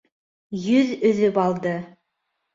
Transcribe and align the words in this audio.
Йөҙ 0.67 0.95
өҙөп 1.11 1.39
алды. 1.45 1.77